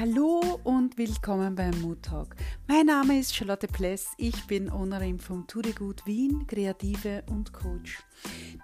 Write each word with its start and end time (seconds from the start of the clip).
Hallo 0.00 0.58
und 0.64 0.96
willkommen 0.96 1.54
beim 1.54 1.78
Mood 1.82 2.02
Talk. 2.02 2.34
Mein 2.66 2.86
Name 2.86 3.18
ist 3.18 3.36
Charlotte 3.36 3.66
Pless, 3.66 4.14
ich 4.16 4.46
bin 4.46 4.72
Ownerin 4.72 5.18
vom 5.18 5.46
Tudegut 5.46 6.06
Wien, 6.06 6.46
Kreative 6.46 7.22
und 7.28 7.52
Coach. 7.52 7.98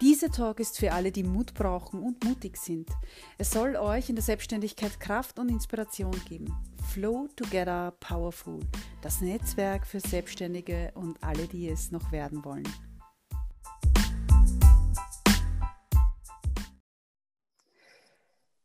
Dieser 0.01 0.31
Talk 0.31 0.61
ist 0.61 0.79
für 0.79 0.93
alle, 0.93 1.13
die 1.13 1.25
Mut 1.25 1.53
brauchen 1.53 2.01
und 2.01 2.25
mutig 2.25 2.57
sind. 2.57 2.89
Es 3.37 3.51
soll 3.51 3.77
euch 3.77 4.09
in 4.09 4.17
der 4.17 4.25
Selbstständigkeit 4.25 4.99
Kraft 4.99 5.39
und 5.39 5.51
Inspiration 5.51 6.19
geben. 6.27 6.57
Flow 6.95 7.29
Together 7.37 7.93
Powerful, 8.01 8.61
das 9.03 9.21
Netzwerk 9.21 9.87
für 9.87 10.01
Selbstständige 10.01 10.91
und 10.95 11.23
alle, 11.23 11.47
die 11.49 11.69
es 11.69 11.91
noch 11.93 12.13
werden 12.13 12.47
wollen. 12.47 12.67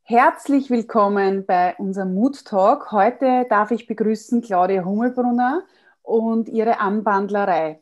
Herzlich 0.04 0.68
willkommen 0.68 1.46
bei 1.46 1.76
unserem 1.76 2.14
Mood 2.14 2.44
Talk. 2.44 2.90
Heute 2.90 3.46
darf 3.48 3.70
ich 3.70 3.86
begrüßen 3.86 4.42
Claudia 4.42 4.84
Hummelbrunner 4.84 5.62
und 6.02 6.48
ihre 6.48 6.80
Anbandlerei. 6.80 7.80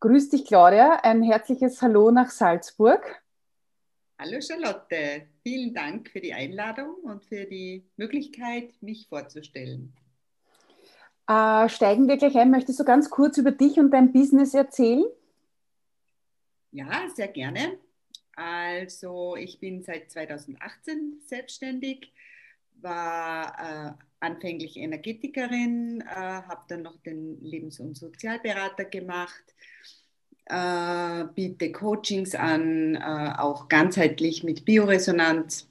Grüß 0.00 0.30
dich, 0.30 0.46
Claudia. 0.46 1.00
Ein 1.02 1.22
herzliches 1.22 1.82
Hallo 1.82 2.10
nach 2.10 2.30
Salzburg. 2.30 3.22
Hallo 4.18 4.40
Charlotte, 4.40 5.26
vielen 5.42 5.74
Dank 5.74 6.08
für 6.08 6.20
die 6.20 6.32
Einladung 6.32 6.94
und 7.02 7.26
für 7.26 7.44
die 7.44 7.84
Möglichkeit, 7.96 8.72
mich 8.80 9.06
vorzustellen. 9.06 9.92
Äh, 11.28 11.68
steigen 11.68 12.08
wir 12.08 12.16
gleich 12.16 12.36
ein. 12.38 12.50
Möchtest 12.50 12.80
du 12.80 12.84
ganz 12.84 13.10
kurz 13.10 13.36
über 13.36 13.52
dich 13.52 13.78
und 13.78 13.90
dein 13.90 14.12
Business 14.12 14.54
erzählen? 14.54 15.04
Ja, 16.72 16.88
sehr 17.14 17.28
gerne. 17.28 17.78
Also 18.38 19.34
ich 19.34 19.58
bin 19.58 19.82
seit 19.82 20.12
2018 20.12 21.22
selbstständig, 21.26 22.12
war 22.80 23.58
äh, 23.58 23.92
anfänglich 24.20 24.76
Energetikerin, 24.76 26.02
äh, 26.02 26.14
habe 26.14 26.62
dann 26.68 26.82
noch 26.82 27.00
den 27.00 27.42
Lebens- 27.42 27.80
und 27.80 27.96
Sozialberater 27.96 28.84
gemacht, 28.84 29.42
äh, 30.44 31.24
biete 31.34 31.72
Coachings 31.72 32.36
an, 32.36 32.94
äh, 32.94 33.32
auch 33.38 33.66
ganzheitlich 33.66 34.44
mit 34.44 34.64
Bioresonanz. 34.64 35.68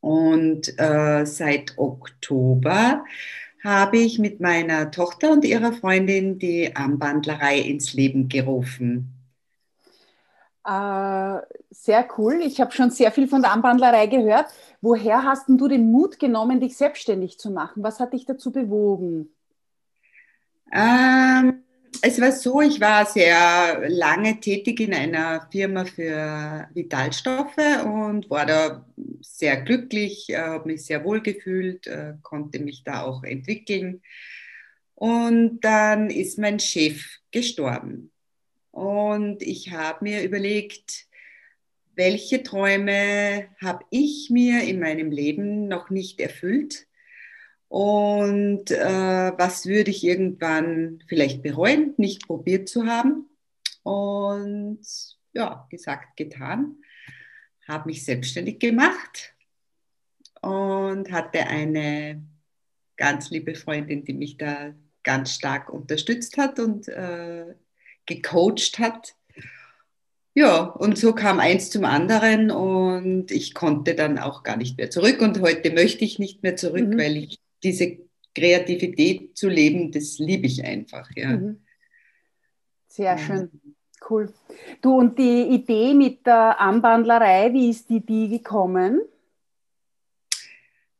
Und 0.00 0.78
äh, 0.78 1.24
seit 1.26 1.76
Oktober 1.78 3.04
habe 3.64 3.98
ich 3.98 4.20
mit 4.20 4.38
meiner 4.38 4.92
Tochter 4.92 5.32
und 5.32 5.44
ihrer 5.44 5.72
Freundin 5.72 6.38
die 6.38 6.76
Armbandlerei 6.76 7.58
ins 7.58 7.92
Leben 7.92 8.28
gerufen. 8.28 9.13
Äh, 10.64 11.40
sehr 11.70 12.08
cool. 12.16 12.40
Ich 12.42 12.60
habe 12.60 12.72
schon 12.72 12.90
sehr 12.90 13.12
viel 13.12 13.28
von 13.28 13.42
der 13.42 13.52
Anbandlerei 13.52 14.06
gehört. 14.06 14.46
Woher 14.80 15.22
hast 15.22 15.48
du 15.48 15.68
den 15.68 15.90
Mut 15.90 16.18
genommen, 16.18 16.60
dich 16.60 16.76
selbstständig 16.76 17.38
zu 17.38 17.50
machen? 17.50 17.82
Was 17.82 18.00
hat 18.00 18.12
dich 18.12 18.24
dazu 18.24 18.50
bewogen? 18.50 19.28
Ähm, 20.72 21.62
es 22.00 22.20
war 22.20 22.32
so, 22.32 22.60
ich 22.62 22.80
war 22.80 23.06
sehr 23.06 23.88
lange 23.88 24.40
tätig 24.40 24.80
in 24.80 24.94
einer 24.94 25.46
Firma 25.52 25.84
für 25.84 26.68
Vitalstoffe 26.72 27.56
und 27.84 28.28
war 28.30 28.46
da 28.46 28.86
sehr 29.20 29.60
glücklich, 29.60 30.30
äh, 30.30 30.38
habe 30.38 30.68
mich 30.68 30.86
sehr 30.86 31.04
wohl 31.04 31.20
gefühlt, 31.20 31.86
äh, 31.86 32.14
konnte 32.22 32.58
mich 32.58 32.84
da 32.84 33.02
auch 33.02 33.22
entwickeln. 33.22 34.02
Und 34.94 35.60
dann 35.60 36.08
ist 36.08 36.38
mein 36.38 36.58
Chef 36.58 37.04
gestorben. 37.30 38.10
Und 38.74 39.40
ich 39.40 39.70
habe 39.70 40.02
mir 40.02 40.24
überlegt, 40.24 41.06
welche 41.94 42.42
Träume 42.42 43.46
habe 43.62 43.84
ich 43.90 44.30
mir 44.30 44.64
in 44.64 44.80
meinem 44.80 45.12
Leben 45.12 45.68
noch 45.68 45.90
nicht 45.90 46.20
erfüllt 46.20 46.88
und 47.68 48.72
äh, 48.72 49.32
was 49.38 49.66
würde 49.66 49.92
ich 49.92 50.02
irgendwann 50.02 51.04
vielleicht 51.06 51.40
bereuen, 51.40 51.94
nicht 51.98 52.26
probiert 52.26 52.68
zu 52.68 52.86
haben. 52.86 53.28
Und 53.84 54.80
ja, 55.34 55.68
gesagt, 55.70 56.16
getan, 56.16 56.74
habe 57.68 57.90
mich 57.90 58.04
selbstständig 58.04 58.58
gemacht 58.58 59.36
und 60.42 61.12
hatte 61.12 61.46
eine 61.46 62.24
ganz 62.96 63.30
liebe 63.30 63.54
Freundin, 63.54 64.04
die 64.04 64.14
mich 64.14 64.36
da 64.36 64.74
ganz 65.04 65.32
stark 65.32 65.70
unterstützt 65.70 66.38
hat 66.38 66.58
und 66.58 66.88
äh, 66.88 67.54
gecoacht 68.06 68.78
hat. 68.78 69.14
Ja, 70.34 70.62
und 70.62 70.98
so 70.98 71.14
kam 71.14 71.38
eins 71.38 71.70
zum 71.70 71.84
anderen 71.84 72.50
und 72.50 73.30
ich 73.30 73.54
konnte 73.54 73.94
dann 73.94 74.18
auch 74.18 74.42
gar 74.42 74.56
nicht 74.56 74.76
mehr 74.76 74.90
zurück. 74.90 75.20
Und 75.22 75.40
heute 75.40 75.70
möchte 75.72 76.04
ich 76.04 76.18
nicht 76.18 76.42
mehr 76.42 76.56
zurück, 76.56 76.88
mhm. 76.88 76.98
weil 76.98 77.16
ich 77.16 77.38
diese 77.62 77.98
Kreativität 78.34 79.36
zu 79.36 79.48
leben, 79.48 79.92
das 79.92 80.18
liebe 80.18 80.46
ich 80.46 80.64
einfach. 80.64 81.08
Ja. 81.14 81.36
Mhm. 81.36 81.60
Sehr 82.88 83.16
schön. 83.18 83.50
Cool. 84.08 84.32
Du 84.82 84.98
und 84.98 85.18
die 85.18 85.42
Idee 85.42 85.94
mit 85.94 86.26
der 86.26 86.60
Anbandlerei, 86.60 87.52
wie 87.52 87.70
ist 87.70 87.88
die, 87.88 88.04
die 88.04 88.28
gekommen? 88.28 89.00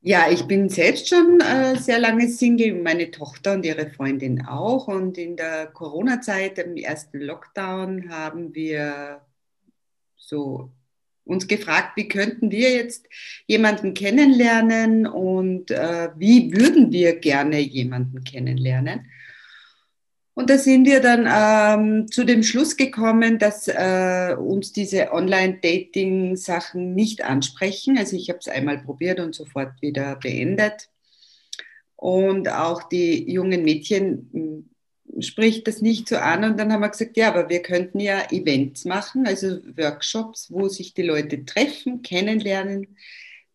Ja, 0.07 0.31
ich 0.31 0.43
bin 0.43 0.69
selbst 0.69 1.09
schon 1.09 1.41
äh, 1.41 1.77
sehr 1.77 1.99
lange 1.99 2.29
Single, 2.29 2.75
meine 2.75 3.11
Tochter 3.11 3.55
und 3.55 3.65
ihre 3.65 3.89
Freundin 3.89 4.45
auch. 4.45 4.87
Und 4.87 5.17
in 5.17 5.35
der 5.35 5.69
Corona-Zeit, 5.69 6.59
im 6.59 6.77
ersten 6.77 7.21
Lockdown, 7.21 8.11
haben 8.11 8.55
wir 8.55 9.23
so 10.15 10.71
uns 11.25 11.49
gefragt, 11.49 11.97
wie 11.97 12.07
könnten 12.07 12.51
wir 12.51 12.71
jetzt 12.73 13.09
jemanden 13.47 13.95
kennenlernen 13.95 15.07
und 15.07 15.71
äh, 15.71 16.11
wie 16.19 16.53
würden 16.53 16.93
wir 16.93 17.19
gerne 17.19 17.61
jemanden 17.61 18.25
kennenlernen. 18.25 19.07
Und 20.35 20.51
da 20.51 20.59
sind 20.59 20.85
wir 20.85 21.01
dann 21.01 21.29
ähm, 21.31 22.11
zu 22.11 22.25
dem 22.25 22.43
Schluss 22.43 22.77
gekommen, 22.77 23.39
dass 23.39 23.69
äh, 23.69 24.35
uns 24.37 24.73
diese 24.73 25.13
Online-Dating-Sachen 25.13 26.93
nicht 26.93 27.23
ansprechen. 27.23 27.97
Also 27.97 28.17
ich 28.17 28.31
habe 28.31 28.41
es 28.41 28.49
einmal 28.49 28.79
probiert 28.79 29.21
und 29.21 29.35
sofort 29.35 29.81
wieder 29.81 30.17
beendet. 30.17 30.89
Und 31.95 32.49
auch 32.49 32.83
die 32.83 33.31
jungen 33.31 33.63
Mädchen 33.63 34.29
hm, 34.33 35.23
spricht 35.23 35.69
das 35.69 35.81
nicht 35.81 36.09
so 36.09 36.17
an. 36.17 36.43
Und 36.43 36.59
dann 36.59 36.73
haben 36.73 36.81
wir 36.81 36.89
gesagt, 36.89 37.17
ja, 37.17 37.29
aber 37.29 37.49
wir 37.49 37.63
könnten 37.63 38.01
ja 38.01 38.29
Events 38.33 38.85
machen, 38.85 39.29
also 39.29 39.61
Workshops, 39.77 40.51
wo 40.51 40.67
sich 40.69 40.95
die 40.95 41.03
Leute 41.03 41.45
treffen, 41.45 42.03
kennenlernen, 42.03 42.97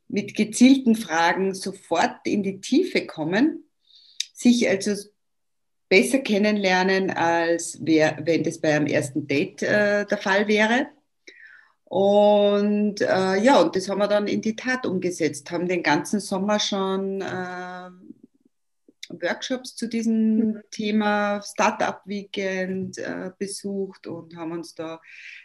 mit 0.08 0.34
gezielten 0.34 0.96
Fragen 0.96 1.54
sofort 1.54 2.26
in 2.26 2.42
die 2.42 2.62
Tiefe 2.62 3.06
kommen, 3.06 3.66
sich 4.34 4.68
also 4.70 4.96
besser 5.90 6.20
kennenlernen, 6.20 7.10
als 7.10 7.84
wär, 7.84 8.20
wenn 8.24 8.44
das 8.44 8.60
bei 8.60 8.76
einem 8.76 8.88
ersten 8.88 9.28
Date 9.28 9.64
äh, 9.64 10.06
der 10.06 10.18
Fall 10.18 10.48
wäre. 10.48 10.88
Und 11.86 13.02
äh, 13.02 13.42
ja, 13.42 13.60
und 13.60 13.76
das 13.76 13.90
haben 13.90 13.98
wir 13.98 14.08
dann 14.08 14.28
in 14.28 14.42
die 14.42 14.56
Tat 14.56 14.86
umgesetzt, 14.86 15.50
haben 15.50 15.68
den 15.68 15.82
ganzen 15.82 16.20
Sommer 16.20 16.60
schon 16.60 17.22
äh, 17.22 17.90
Workshops 19.10 19.76
zu 19.76 19.88
diesem 19.88 20.36
mhm. 20.36 20.62
Thema 20.70 21.42
Startup 21.42 22.00
Weekend 22.06 23.00
äh, 23.00 23.32
besucht 23.40 24.06
und 24.06 24.36
haben 24.36 24.52
uns 24.52 24.76
da 24.76 25.02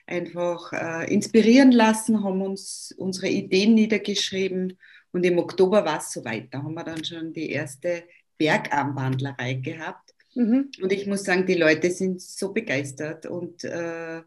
einfach 0.06 0.70
äh, 0.74 1.12
inspirieren 1.12 1.72
lassen, 1.72 2.22
haben 2.22 2.42
uns 2.42 2.94
unsere 2.98 3.28
Ideen 3.28 3.74
niedergeschrieben 3.74 4.78
und 5.12 5.24
im 5.24 5.38
Oktober 5.38 5.82
war 5.86 5.98
es 5.98 6.12
soweit. 6.12 6.52
Da 6.52 6.58
haben 6.58 6.74
wir 6.74 6.84
dann 6.84 7.02
schon 7.04 7.32
die 7.32 7.50
erste 7.50 8.04
Bergarmbandlerei 8.36 9.54
gehabt 9.54 10.03
Mhm. 10.34 10.70
Und 10.82 10.92
ich 10.92 11.06
muss 11.06 11.24
sagen, 11.24 11.46
die 11.46 11.54
Leute 11.54 11.90
sind 11.90 12.20
so 12.20 12.52
begeistert 12.52 13.26
und 13.26 13.64
äh, 13.64 14.22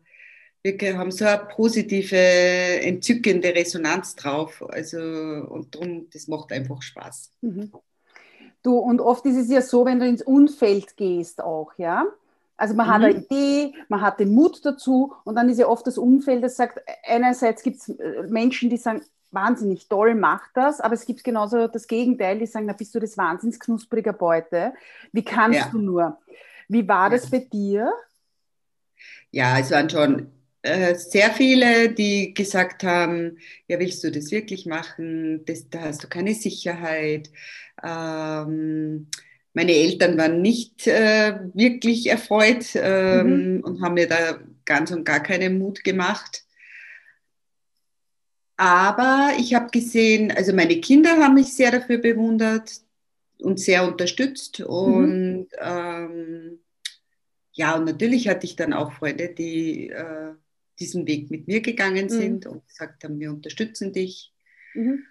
wir 0.64 0.98
haben 0.98 1.12
so 1.12 1.26
eine 1.26 1.48
positive, 1.56 2.18
entzückende 2.18 3.54
Resonanz 3.54 4.16
drauf. 4.16 4.64
Also, 4.70 4.98
und 4.98 5.76
darum, 5.76 6.08
das 6.12 6.28
macht 6.28 6.52
einfach 6.52 6.82
Spaß. 6.82 7.32
Mhm. 7.42 7.72
Du, 8.64 8.78
und 8.78 9.00
oft 9.00 9.26
ist 9.26 9.38
es 9.38 9.50
ja 9.50 9.62
so, 9.62 9.86
wenn 9.86 10.00
du 10.00 10.08
ins 10.08 10.22
Umfeld 10.22 10.98
gehst 10.98 11.42
auch, 11.42 11.72
ja. 11.78 12.06
Also 12.58 12.74
man 12.74 12.88
mhm. 12.88 12.92
hat 12.92 13.04
eine 13.04 13.14
Idee, 13.20 13.74
man 13.88 14.02
hat 14.02 14.20
den 14.20 14.34
Mut 14.34 14.66
dazu 14.66 15.14
und 15.24 15.36
dann 15.36 15.48
ist 15.48 15.60
ja 15.60 15.68
oft 15.68 15.86
das 15.86 15.98
Umfeld, 15.98 16.44
das 16.44 16.56
sagt, 16.56 16.82
einerseits 17.04 17.62
gibt 17.62 17.78
es 17.78 17.90
äh, 17.90 18.24
Menschen, 18.28 18.70
die 18.70 18.78
sagen, 18.78 19.02
wahnsinnig 19.32 19.88
toll, 19.88 20.16
mach 20.16 20.42
das, 20.54 20.80
aber 20.80 20.94
es 20.94 21.06
gibt 21.06 21.24
genauso 21.24 21.68
das 21.68 21.88
Gegenteil, 21.88 22.40
die 22.40 22.46
sagen, 22.46 22.66
na 22.66 22.74
bist 22.74 22.94
du 22.96 23.00
das 23.00 23.18
wahnsinns 23.18 23.60
knuspriger 23.60 24.14
Beute, 24.14 24.74
wie 25.12 25.24
kannst 25.24 25.60
ja. 25.60 25.70
du 25.72 25.80
nur? 25.80 26.18
Wie 26.68 26.88
war 26.88 27.10
das 27.10 27.30
bei 27.30 27.40
dir? 27.40 27.92
Ja, 29.32 29.60
es 29.60 29.72
waren 29.72 29.90
schon 29.90 30.32
äh, 30.62 30.96
sehr 30.96 31.32
viele, 31.32 31.90
die 31.90 32.34
gesagt 32.34 32.84
haben, 32.84 33.38
ja, 33.68 33.80
willst 33.80 34.04
du 34.04 34.12
das 34.12 34.32
wirklich 34.32 34.66
machen? 34.66 35.46
Das, 35.46 35.70
da 35.70 35.82
hast 35.82 36.04
du 36.04 36.08
keine 36.08 36.34
Sicherheit. 36.34 37.30
Ähm, 37.84 39.08
meine 39.54 39.72
Eltern 39.72 40.18
waren 40.18 40.42
nicht 40.42 40.88
äh, 40.88 41.40
wirklich 41.54 42.10
erfreut 42.10 42.66
ähm, 42.76 43.56
mhm. 43.56 43.64
und 43.64 43.82
haben 43.82 43.96
mir 43.96 44.08
da 44.08 44.40
ganz 44.66 44.92
und 44.92 45.04
gar 45.04 45.22
keinen 45.22 45.58
Mut 45.58 45.84
gemacht. 45.84 46.44
Aber 48.58 49.34
ich 49.38 49.54
habe 49.54 49.70
gesehen, 49.70 50.32
also 50.32 50.54
meine 50.54 50.82
Kinder 50.82 51.18
haben 51.18 51.36
mich 51.36 51.54
sehr 51.54 51.72
dafür 51.72 52.00
bewundert, 52.00 52.82
uns 53.40 53.66
sehr 53.66 53.88
unterstützt 53.88 54.62
und 54.62 55.42
mhm. 55.42 55.48
ähm, 55.60 56.60
ja, 57.54 57.76
und 57.76 57.86
natürlich 57.86 58.28
hatte 58.28 58.46
ich 58.46 58.56
dann 58.56 58.74
auch 58.74 58.92
Freunde, 58.94 59.30
die 59.30 59.90
äh, 59.90 60.34
diesen 60.80 61.08
Weg 61.08 61.32
mit 61.32 61.48
mir 61.48 61.62
gegangen 61.62 62.06
mhm. 62.06 62.10
sind 62.10 62.46
mhm. 62.46 62.52
und 62.52 62.68
gesagt 62.68 63.04
haben, 63.04 63.20
wir 63.20 63.32
unterstützen 63.32 63.94
dich. 63.94 64.34
Mhm. 64.74 65.04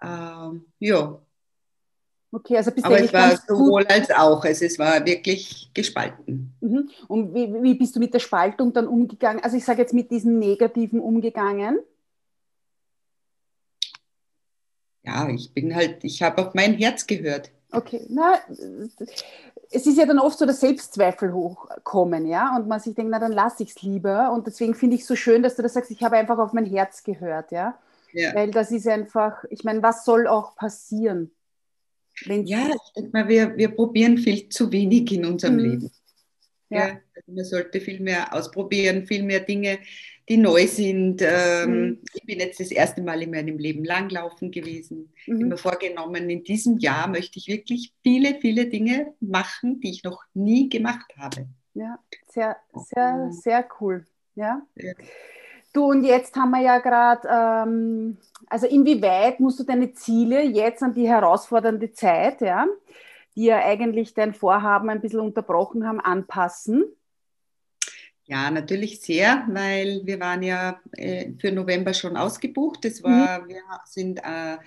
Ähm, 0.00 0.66
ja. 0.78 1.20
Okay, 2.30 2.56
also 2.56 2.70
bist 2.70 2.86
Aber 2.86 2.98
es 2.98 3.12
war 3.12 3.36
sowohl 3.36 3.84
als 3.86 4.10
auch. 4.10 4.44
Also 4.44 4.64
es 4.64 4.78
war 4.78 5.04
wirklich 5.04 5.70
gespalten. 5.74 6.54
Mhm. 6.60 6.88
Und 7.08 7.34
wie, 7.34 7.52
wie 7.62 7.74
bist 7.74 7.94
du 7.94 8.00
mit 8.00 8.14
der 8.14 8.20
Spaltung 8.20 8.72
dann 8.72 8.86
umgegangen? 8.86 9.42
Also 9.44 9.56
ich 9.56 9.64
sage 9.64 9.82
jetzt 9.82 9.92
mit 9.92 10.10
diesen 10.10 10.38
Negativen 10.38 10.98
umgegangen? 11.00 11.78
Ja, 15.12 15.28
ich 15.28 15.52
bin 15.52 15.74
halt, 15.74 16.04
ich 16.04 16.22
habe 16.22 16.46
auf 16.46 16.54
mein 16.54 16.74
Herz 16.74 17.06
gehört. 17.06 17.50
Okay, 17.70 18.04
na, 18.08 18.38
es 19.70 19.86
ist 19.86 19.96
ja 19.96 20.06
dann 20.06 20.18
oft 20.18 20.38
so, 20.38 20.46
dass 20.46 20.60
Selbstzweifel 20.60 21.32
hochkommen, 21.32 22.26
ja, 22.26 22.56
und 22.56 22.68
man 22.68 22.80
sich 22.80 22.94
denkt, 22.94 23.10
na 23.10 23.18
dann 23.18 23.32
lasse 23.32 23.62
ich 23.62 23.70
es 23.70 23.82
lieber. 23.82 24.32
Und 24.32 24.46
deswegen 24.46 24.74
finde 24.74 24.96
ich 24.96 25.02
es 25.02 25.08
so 25.08 25.16
schön, 25.16 25.42
dass 25.42 25.56
du 25.56 25.62
das 25.62 25.74
sagst, 25.74 25.90
ich 25.90 26.02
habe 26.02 26.16
einfach 26.16 26.38
auf 26.38 26.52
mein 26.52 26.66
Herz 26.66 27.02
gehört, 27.02 27.50
ja. 27.50 27.78
ja. 28.12 28.34
Weil 28.34 28.50
das 28.50 28.70
ist 28.70 28.86
einfach, 28.86 29.44
ich 29.50 29.64
meine, 29.64 29.82
was 29.82 30.04
soll 30.04 30.26
auch 30.26 30.56
passieren? 30.56 31.30
ja, 32.26 32.68
ich 32.68 32.92
denke 32.94 33.10
mal, 33.12 33.28
wir, 33.28 33.56
wir 33.56 33.74
probieren 33.74 34.18
viel 34.18 34.48
zu 34.50 34.70
wenig 34.70 35.10
in 35.12 35.24
unserem 35.24 35.54
mhm. 35.54 35.60
Leben. 35.60 35.90
Ja. 36.72 36.88
ja. 36.88 37.00
Also 37.14 37.32
man 37.32 37.44
sollte 37.44 37.80
viel 37.80 38.00
mehr 38.00 38.34
ausprobieren, 38.34 39.06
viel 39.06 39.22
mehr 39.22 39.40
Dinge 39.40 39.78
die 40.28 40.36
neu 40.36 40.66
sind. 40.66 41.20
Ähm, 41.22 41.70
mhm. 41.70 41.98
Ich 42.14 42.24
bin 42.24 42.38
jetzt 42.38 42.60
das 42.60 42.70
erste 42.70 43.02
Mal 43.02 43.22
in 43.22 43.30
meinem 43.30 43.58
Leben 43.58 43.84
langlaufen 43.84 44.50
gewesen. 44.50 45.12
Mhm. 45.26 45.34
Ich 45.34 45.34
habe 45.34 45.44
mir 45.44 45.56
vorgenommen, 45.56 46.30
in 46.30 46.44
diesem 46.44 46.78
Jahr 46.78 47.08
möchte 47.08 47.38
ich 47.38 47.48
wirklich 47.48 47.92
viele, 48.02 48.36
viele 48.40 48.66
Dinge 48.66 49.14
machen, 49.20 49.80
die 49.80 49.90
ich 49.90 50.04
noch 50.04 50.22
nie 50.34 50.68
gemacht 50.68 51.12
habe. 51.18 51.46
Ja, 51.74 51.98
sehr, 52.28 52.56
sehr, 52.74 53.28
sehr 53.30 53.66
cool. 53.80 54.04
Ja. 54.34 54.62
ja. 54.76 54.92
Du, 55.72 55.84
und 55.84 56.04
jetzt 56.04 56.36
haben 56.36 56.50
wir 56.50 56.60
ja 56.60 56.78
gerade, 56.78 57.28
ähm, 57.30 58.18
also 58.46 58.66
inwieweit 58.66 59.40
musst 59.40 59.58
du 59.58 59.64
deine 59.64 59.92
Ziele 59.94 60.42
jetzt 60.42 60.82
an 60.82 60.92
die 60.92 61.08
herausfordernde 61.08 61.92
Zeit, 61.92 62.42
ja, 62.42 62.66
die 63.36 63.44
ja 63.44 63.64
eigentlich 63.64 64.14
dein 64.14 64.34
Vorhaben 64.34 64.90
ein 64.90 65.00
bisschen 65.00 65.20
unterbrochen 65.20 65.86
haben, 65.86 66.00
anpassen? 66.00 66.84
Ja, 68.24 68.50
natürlich 68.50 69.00
sehr, 69.00 69.44
weil 69.48 70.02
wir 70.04 70.20
waren 70.20 70.42
ja 70.42 70.80
äh, 70.92 71.32
für 71.40 71.50
November 71.50 71.92
schon 71.92 72.16
ausgebucht. 72.16 72.84
Das 72.84 73.02
war, 73.02 73.42
mhm. 73.42 73.48
wir 73.48 73.62
sind 73.84 74.20
äh, 74.20 74.58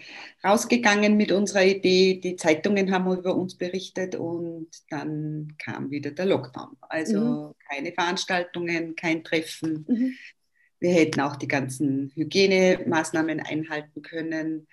rausgegangen 0.45 1.15
mit 1.15 1.31
unserer 1.31 1.63
Idee. 1.63 2.19
Die 2.21 2.35
Zeitungen 2.35 2.91
haben 2.91 3.11
über 3.11 3.33
uns 3.33 3.55
berichtet 3.55 4.15
und 4.15 4.67
dann 4.89 5.55
kam 5.57 5.89
wieder 5.89 6.11
der 6.11 6.25
Lockdown. 6.25 6.75
Also 6.81 7.19
mhm. 7.19 7.53
keine 7.69 7.93
Veranstaltungen, 7.93 8.95
kein 8.95 9.23
Treffen. 9.23 9.85
Mhm. 9.87 10.13
Wir 10.79 10.91
hätten 10.91 11.21
auch 11.21 11.37
die 11.37 11.47
ganzen 11.47 12.11
Hygienemaßnahmen 12.13 13.39
einhalten 13.39 14.01
können. 14.01 14.67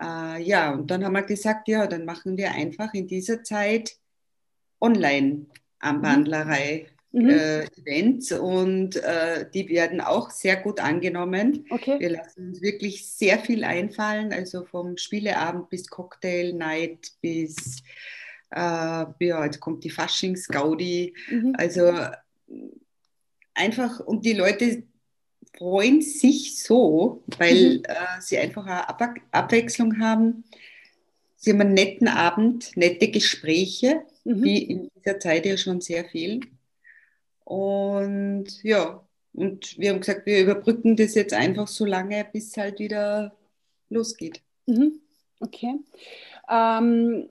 Äh, 0.00 0.42
ja, 0.42 0.72
und 0.72 0.90
dann 0.90 1.04
haben 1.04 1.14
wir 1.14 1.22
gesagt, 1.22 1.68
ja, 1.68 1.86
dann 1.86 2.04
machen 2.04 2.36
wir 2.36 2.52
einfach 2.52 2.94
in 2.94 3.06
dieser 3.06 3.42
Zeit 3.42 3.96
Online-Anwandlerei 4.80 6.86
mhm. 7.12 7.28
äh, 7.28 7.64
Events 7.64 8.32
und 8.32 8.96
äh, 8.96 9.48
die 9.52 9.68
werden 9.68 10.00
auch 10.00 10.30
sehr 10.30 10.56
gut 10.56 10.80
angenommen. 10.80 11.66
Okay. 11.70 11.98
Wir 11.98 12.10
lassen 12.10 12.48
uns 12.48 12.62
wirklich 12.62 13.06
sehr 13.06 13.38
viel 13.38 13.64
einfallen, 13.64 14.32
also 14.32 14.64
vom 14.64 14.96
Spieleabend 14.96 15.68
bis 15.70 15.88
Cocktail 15.88 16.52
Night 16.52 17.12
bis 17.20 17.82
äh, 18.50 19.04
ja, 19.20 19.44
jetzt 19.44 19.60
kommt 19.60 19.84
die 19.84 19.90
Faschings-Gaudi. 19.90 21.14
Mhm. 21.30 21.54
Also 21.56 21.92
einfach 23.54 24.00
und 24.00 24.24
die 24.24 24.32
Leute 24.32 24.82
freuen 25.56 26.00
sich 26.02 26.62
so, 26.62 27.22
weil 27.38 27.78
mhm. 27.78 27.84
äh, 27.84 28.20
sie 28.20 28.38
einfach 28.38 28.66
eine 28.66 28.88
Ab 28.88 29.14
Abwechslung 29.30 30.00
haben. 30.00 30.44
Sie 31.36 31.52
haben 31.52 31.60
einen 31.60 31.74
netten 31.74 32.08
Abend, 32.08 32.76
nette 32.76 33.10
Gespräche, 33.10 34.02
mhm. 34.24 34.42
wie 34.42 34.58
in 34.58 34.90
dieser 34.96 35.18
Zeit 35.18 35.46
ja 35.46 35.56
schon 35.56 35.80
sehr 35.80 36.04
viel. 36.04 36.40
Und 37.44 38.62
ja, 38.62 39.02
und 39.32 39.78
wir 39.78 39.90
haben 39.90 40.00
gesagt, 40.00 40.26
wir 40.26 40.40
überbrücken 40.40 40.96
das 40.96 41.14
jetzt 41.14 41.34
einfach 41.34 41.68
so 41.68 41.84
lange, 41.84 42.26
bis 42.32 42.48
es 42.48 42.56
halt 42.56 42.78
wieder 42.78 43.36
losgeht. 43.88 44.42
Mhm. 44.66 45.00
Okay. 45.40 45.76
Ähm, 46.48 47.28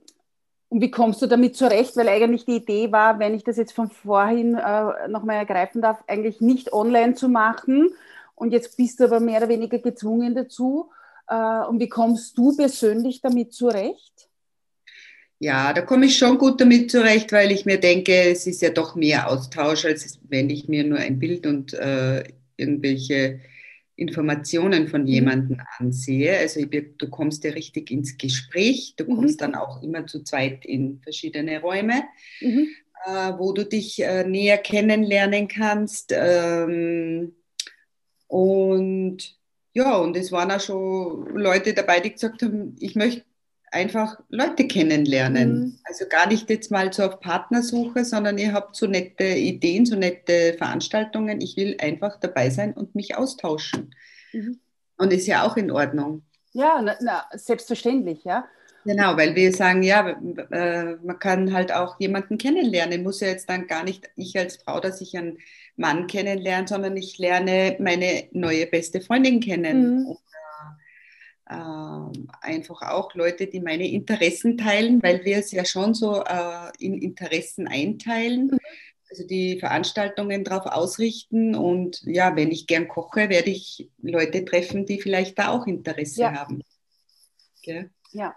und 0.70 0.82
wie 0.82 0.92
kommst 0.92 1.22
du 1.22 1.26
damit 1.26 1.56
zurecht? 1.56 1.98
Weil 1.98 2.08
eigentlich 2.08 2.46
die 2.46 2.58
Idee 2.58 2.92
war, 2.92 3.20
wenn 3.20 3.34
ich 3.34 3.44
das 3.44 3.58
jetzt 3.58 3.74
von 3.74 3.90
vorhin 3.90 4.56
äh, 4.56 5.08
nochmal 5.08 5.38
ergreifen 5.38 5.82
darf, 5.82 6.04
eigentlich 6.08 6.42
nicht 6.42 6.72
online 6.72 7.16
zu 7.16 7.28
machen. 7.28 7.90
Und 8.36 8.54
jetzt 8.54 8.78
bist 8.78 9.00
du 9.00 9.06
aber 9.06 9.20
mehr 9.20 9.40
oder 9.40 9.50
weniger 9.50 9.80
gezwungen 9.80 10.36
dazu. 10.36 10.92
Äh, 11.28 11.66
und 11.68 11.80
wie 11.80 11.90
kommst 11.90 12.38
du 12.38 12.56
persönlich 12.56 13.20
damit 13.22 13.52
zurecht? 13.54 14.30
Ja, 15.40 15.74
da 15.74 15.82
komme 15.82 16.06
ich 16.06 16.18
schon 16.18 16.38
gut 16.38 16.62
damit 16.62 16.92
zurecht, 16.92 17.32
weil 17.32 17.52
ich 17.52 17.66
mir 17.66 17.80
denke, 17.80 18.14
es 18.14 18.46
ist 18.46 18.62
ja 18.62 18.70
doch 18.70 18.96
mehr 18.96 19.30
Austausch, 19.30 19.86
als 19.86 20.20
wenn 20.28 20.50
ich 20.50 20.68
mir 20.68 20.84
nur 20.84 21.00
ein 21.00 21.18
Bild 21.18 21.48
und 21.48 21.74
äh, 21.74 22.26
irgendwelche 22.58 23.40
Informationen 24.00 24.88
von 24.88 25.02
mhm. 25.02 25.08
jemandem 25.08 25.62
ansehe. 25.78 26.38
Also 26.38 26.62
du 26.66 27.10
kommst 27.10 27.44
ja 27.44 27.52
richtig 27.52 27.92
ins 27.92 28.18
Gespräch, 28.18 28.94
du 28.98 29.04
mhm. 29.04 29.16
kommst 29.16 29.42
mhm. 29.42 29.44
dann 29.44 29.56
auch 29.56 29.84
immer 29.84 30.08
zu 30.08 30.24
zweit 30.24 30.66
in 30.66 31.00
verschiedene 31.02 31.62
Räume, 31.62 32.04
mhm. 32.42 32.68
äh, 33.06 33.34
wo 33.38 33.52
du 33.52 33.66
dich 33.66 34.02
äh, 34.02 34.24
näher 34.24 34.58
kennenlernen 34.58 35.48
kannst. 35.48 36.14
Ähm, 36.16 37.34
und 38.28 39.38
ja, 39.74 39.98
und 39.98 40.16
es 40.18 40.32
waren 40.32 40.52
auch 40.52 40.62
schon 40.62 41.36
Leute 41.36 41.74
dabei, 41.74 42.00
die 42.00 42.14
gesagt 42.14 42.42
haben, 42.42 42.76
ich 42.80 42.96
möchte 42.96 43.24
einfach 43.72 44.20
Leute 44.30 44.68
kennenlernen. 44.68 45.60
Mhm. 45.60 45.80
Also 45.84 46.06
gar 46.08 46.28
nicht 46.28 46.50
jetzt 46.50 46.72
mal 46.72 46.92
so 46.92 47.04
auf 47.04 47.20
Partnersuche, 47.20 48.06
sondern 48.06 48.38
ihr 48.38 48.54
habt 48.54 48.76
so 48.76 48.88
nette 48.88 49.26
Ideen, 49.26 49.86
so 49.86 49.96
nette 49.96 50.56
Veranstaltungen. 50.58 51.42
Ich 51.42 51.58
will 51.58 51.78
einfach 51.80 52.20
dabei 52.20 52.50
sein 52.50 52.74
und 52.74 52.96
mich 52.96 53.16
austauschen. 53.16 53.94
Mhm. 54.34 54.60
Und 54.98 55.14
ist 55.14 55.28
ja 55.28 55.44
auch 55.44 55.58
in 55.58 55.72
Ordnung. 55.72 56.24
Ja, 56.52 56.82
na, 56.82 56.96
na, 57.02 57.26
selbstverständlich, 57.34 58.24
ja. 58.24 58.46
Genau, 58.86 59.18
weil 59.18 59.36
wir 59.36 59.54
sagen, 59.54 59.84
ja, 59.84 60.10
äh, 60.10 60.96
man 61.04 61.20
kann 61.20 61.54
halt 61.54 61.72
auch 61.72 62.00
jemanden 62.00 62.38
kennenlernen. 62.38 63.04
Muss 63.04 63.20
ja 63.20 63.28
jetzt 63.28 63.50
dann 63.50 63.68
gar 63.68 63.84
nicht 63.84 64.10
ich 64.16 64.38
als 64.38 64.58
Frau, 64.58 64.80
dass 64.80 65.02
ich 65.02 65.18
einen 65.18 65.38
Mann 65.76 66.08
kennenlerne, 66.08 66.68
sondern 66.68 66.98
ich 66.98 67.18
lerne 67.18 67.76
meine 67.80 68.26
neue 68.32 68.66
beste 68.66 69.02
Freundin 69.02 69.42
kennen. 69.42 70.06
Mhm 70.06 70.08
äh, 70.12 70.16
einfach 71.50 72.82
auch 72.84 73.16
Leute, 73.16 73.48
die 73.48 73.60
meine 73.60 73.90
Interessen 73.90 74.58
teilen, 74.58 75.02
weil 75.02 75.26
wir 75.26 75.38
es 75.38 75.52
ja 75.52 75.66
schon 75.66 75.94
so 75.94 76.24
äh, 76.24 76.72
in 76.80 77.02
Interessen 77.02 77.68
einteilen. 77.68 78.48
Mhm. 78.48 78.60
Also 79.10 79.26
die 79.26 79.60
Veranstaltungen 79.60 80.44
darauf 80.44 80.68
ausrichten 80.68 81.56
und 81.56 82.04
ja, 82.04 82.36
wenn 82.36 82.52
ich 82.52 82.68
gern 82.68 82.88
koche, 82.88 83.30
werde 83.30 83.50
ich 83.50 83.90
Leute 84.04 84.46
treffen, 84.46 84.86
die 84.86 85.02
vielleicht 85.02 85.40
da 85.40 85.50
auch 85.50 85.66
Interesse 85.66 86.22
ja. 86.22 86.34
haben. 86.34 86.62
Okay? 87.58 87.90
Ja, 88.12 88.36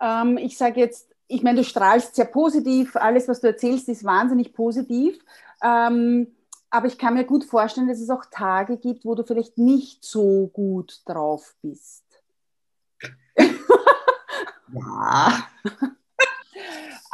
ähm, 0.00 0.36
ich 0.36 0.58
sage 0.58 0.80
jetzt, 0.80 1.08
ich 1.28 1.42
meine, 1.42 1.58
du 1.58 1.64
strahlst 1.64 2.14
sehr 2.14 2.26
positiv, 2.26 2.94
alles, 2.96 3.26
was 3.26 3.40
du 3.40 3.46
erzählst, 3.46 3.88
ist 3.88 4.04
wahnsinnig 4.04 4.52
positiv. 4.52 5.18
Ähm, 5.62 6.28
aber 6.70 6.88
ich 6.88 6.98
kann 6.98 7.14
mir 7.14 7.24
gut 7.24 7.44
vorstellen, 7.44 7.88
dass 7.88 8.00
es 8.00 8.10
auch 8.10 8.26
Tage 8.30 8.76
gibt, 8.76 9.04
wo 9.04 9.14
du 9.14 9.24
vielleicht 9.24 9.56
nicht 9.56 10.04
so 10.04 10.50
gut 10.52 11.00
drauf 11.06 11.54
bist. 11.62 12.05
Ja. 14.72 15.48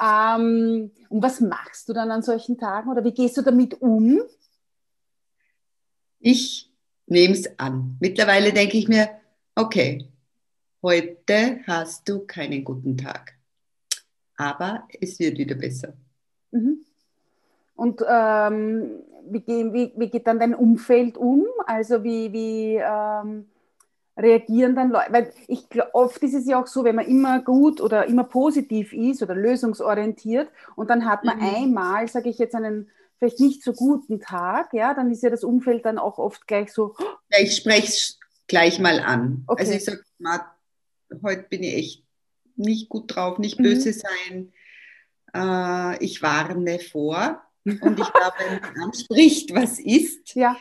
ähm, 0.39 0.91
und 1.09 1.23
was 1.23 1.41
machst 1.41 1.89
du 1.89 1.93
dann 1.93 2.11
an 2.11 2.23
solchen 2.23 2.59
Tagen 2.59 2.91
oder 2.91 3.05
wie 3.05 3.13
gehst 3.13 3.37
du 3.37 3.43
damit 3.43 3.81
um? 3.81 4.23
Ich 6.19 6.71
nehme 7.07 7.35
es 7.35 7.59
an. 7.59 7.97
Mittlerweile 8.01 8.53
denke 8.53 8.79
ich 8.79 8.89
mir, 8.89 9.11
okay, 9.55 10.09
heute 10.83 11.61
hast 11.67 12.09
du 12.09 12.21
keinen 12.21 12.65
guten 12.65 12.97
Tag, 12.97 13.35
aber 14.37 14.89
es 15.01 15.19
wird 15.19 15.39
wieder 15.39 15.55
besser. 15.55 15.95
Mhm. 16.53 16.85
Und 17.75 18.03
ähm, 18.09 19.03
wie, 19.29 19.45
wie, 19.47 19.93
wie, 19.97 20.11
geht 20.11 20.27
dann 20.27 20.39
dein 20.39 20.55
Umfeld 20.55 21.17
um? 21.17 21.47
Also 21.67 22.05
wie, 22.05 22.33
wie 22.33 22.77
ähm, 22.77 23.47
reagieren 24.17 24.75
dann 24.75 24.91
Leute, 24.91 25.13
weil 25.13 25.33
ich 25.49 25.65
oft 25.93 26.23
ist 26.23 26.35
es 26.35 26.47
ja 26.47 26.61
auch 26.61 26.67
so, 26.67 26.85
wenn 26.85 26.97
man 26.97 27.07
immer 27.07 27.41
gut 27.41 27.81
oder 27.81 28.07
immer 28.07 28.25
positiv 28.25 28.93
ist 28.93 29.23
oder 29.23 29.35
lösungsorientiert 29.35 30.51
und 30.77 30.91
dann 30.91 31.07
hat 31.07 31.25
man 31.25 31.39
mhm. 31.39 31.55
einmal, 31.55 32.09
sage 32.09 32.29
ich 32.29 32.39
jetzt, 32.39 32.55
einen 32.55 32.91
vielleicht 33.19 33.41
nicht 33.41 33.63
so 33.63 33.73
guten 33.73 34.21
Tag, 34.21 34.73
ja, 34.75 34.95
dann 34.95 35.11
ist 35.11 35.23
ja 35.23 35.31
das 35.31 35.45
Umfeld 35.45 35.85
dann 35.85 35.99
auch 35.99 36.19
oft 36.19 36.47
gleich 36.47 36.73
so. 36.73 36.95
Ja, 37.31 37.39
ich 37.41 37.57
spreche 37.57 37.87
es 37.87 38.19
gleich 38.49 38.81
mal 38.81 39.01
an. 39.01 39.45
Okay. 39.47 39.63
Also 39.63 39.73
ich 39.73 39.85
sage, 39.85 40.03
heute 41.23 41.43
bin 41.49 41.63
ich 41.63 41.75
echt 41.75 42.05
nicht 42.57 42.89
gut 42.89 43.15
drauf, 43.15 43.39
nicht 43.39 43.59
mhm. 43.59 43.65
böse 43.65 43.93
sein. 43.93 44.53
Äh, 45.35 46.05
ich 46.05 46.23
warne 46.23 46.79
vor. 46.81 47.43
Und 47.65 48.01
ich 48.01 48.13
glaube, 48.13 48.35
wenn 48.39 48.61
man 48.61 48.83
anspricht, 48.83 49.55
was 49.55 49.79
ist, 49.79 50.35
ja. 50.35 50.57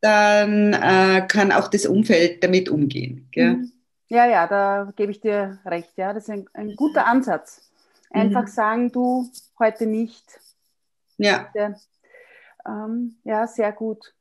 Dann 0.00 0.72
äh, 0.72 1.26
kann 1.26 1.52
auch 1.52 1.68
das 1.68 1.86
Umfeld 1.86 2.42
damit 2.44 2.68
umgehen. 2.68 3.28
Mhm. 3.34 3.72
Ja, 4.08 4.26
ja, 4.26 4.46
da 4.46 4.92
gebe 4.96 5.12
ich 5.12 5.20
dir 5.20 5.58
recht. 5.64 5.92
Ja, 5.96 6.12
das 6.12 6.24
ist 6.24 6.30
ein, 6.30 6.48
ein 6.54 6.76
guter 6.76 7.06
Ansatz. 7.06 7.70
Einfach 8.10 8.42
mhm. 8.42 8.48
sagen, 8.48 8.92
du 8.92 9.30
heute 9.58 9.86
nicht. 9.86 10.40
Ja. 11.18 11.50
Ähm, 12.66 13.16
ja, 13.24 13.46
sehr 13.46 13.72
gut. 13.72 14.14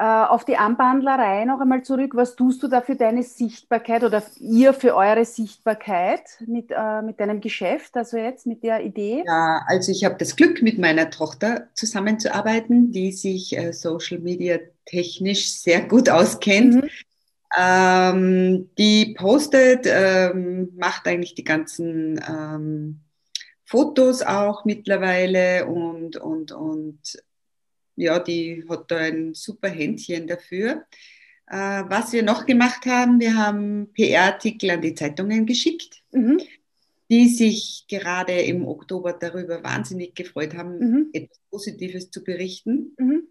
Äh, 0.00 0.04
auf 0.04 0.46
die 0.46 0.56
Anbandlerei 0.56 1.44
noch 1.44 1.60
einmal 1.60 1.82
zurück. 1.82 2.12
Was 2.14 2.34
tust 2.34 2.62
du 2.62 2.68
da 2.68 2.80
für 2.80 2.96
deine 2.96 3.22
Sichtbarkeit 3.22 4.02
oder 4.02 4.22
ihr 4.38 4.72
für 4.72 4.96
eure 4.96 5.26
Sichtbarkeit 5.26 6.22
mit, 6.46 6.70
äh, 6.70 7.02
mit 7.02 7.20
deinem 7.20 7.42
Geschäft, 7.42 7.98
also 7.98 8.16
jetzt 8.16 8.46
mit 8.46 8.62
der 8.62 8.82
Idee? 8.82 9.24
Ja, 9.26 9.62
also 9.66 9.92
ich 9.92 10.04
habe 10.04 10.16
das 10.16 10.36
Glück, 10.36 10.62
mit 10.62 10.78
meiner 10.78 11.10
Tochter 11.10 11.68
zusammenzuarbeiten, 11.74 12.92
die 12.92 13.12
sich 13.12 13.54
äh, 13.54 13.72
Social 13.72 14.20
Media 14.20 14.58
technisch 14.86 15.52
sehr 15.52 15.82
gut 15.82 16.08
auskennt. 16.08 16.76
Mhm. 16.76 16.90
Ähm, 17.58 18.70
die 18.78 19.14
postet, 19.18 19.84
ähm, 19.86 20.70
macht 20.78 21.06
eigentlich 21.06 21.34
die 21.34 21.44
ganzen 21.44 22.18
ähm, 22.26 23.00
Fotos 23.66 24.22
auch 24.22 24.64
mittlerweile 24.64 25.66
und, 25.66 26.16
und, 26.16 26.52
und 26.52 27.22
ja, 28.00 28.18
die 28.18 28.64
hat 28.68 28.90
da 28.90 28.96
ein 28.96 29.34
super 29.34 29.68
Händchen 29.68 30.26
dafür. 30.26 30.86
Äh, 31.46 31.84
was 31.88 32.12
wir 32.12 32.22
noch 32.22 32.46
gemacht 32.46 32.86
haben, 32.86 33.20
wir 33.20 33.36
haben 33.36 33.92
PR-Artikel 33.92 34.70
an 34.70 34.80
die 34.80 34.94
Zeitungen 34.94 35.46
geschickt, 35.46 36.02
mhm. 36.12 36.40
die 37.10 37.28
sich 37.28 37.84
gerade 37.88 38.40
im 38.40 38.66
Oktober 38.66 39.12
darüber 39.12 39.62
wahnsinnig 39.62 40.14
gefreut 40.14 40.54
haben, 40.54 40.78
mhm. 40.78 41.10
etwas 41.12 41.38
Positives 41.50 42.10
zu 42.10 42.24
berichten. 42.24 42.94
Mhm. 42.98 43.22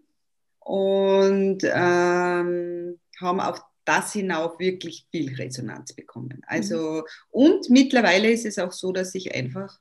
Und 0.60 1.64
ähm, 1.64 3.00
haben 3.20 3.40
auf 3.40 3.60
das 3.84 4.12
hinauf 4.12 4.60
wirklich 4.60 5.06
viel 5.10 5.34
Resonanz 5.34 5.94
bekommen. 5.94 6.42
Also, 6.46 6.78
mhm. 6.78 7.02
und 7.30 7.70
mittlerweile 7.70 8.30
ist 8.30 8.46
es 8.46 8.58
auch 8.58 8.72
so, 8.72 8.92
dass 8.92 9.12
sich 9.12 9.34
einfach 9.34 9.80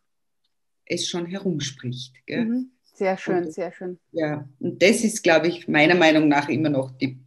es 0.85 1.07
schon 1.07 1.27
herumspricht. 1.27 2.15
Gell? 2.25 2.65
Sehr 2.99 3.17
schön, 3.17 3.45
und, 3.45 3.53
sehr 3.53 3.71
schön. 3.71 3.97
Ja, 4.11 4.45
und 4.59 4.83
das 4.83 5.05
ist, 5.05 5.23
glaube 5.23 5.47
ich, 5.47 5.69
meiner 5.69 5.95
Meinung 5.95 6.27
nach 6.27 6.49
immer 6.49 6.67
noch 6.67 6.91
die 6.91 7.17